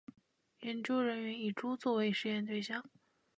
[0.61, 2.83] 研究人员以猪作为实验对象